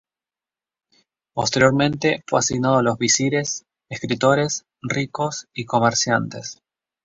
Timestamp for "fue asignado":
2.25-2.77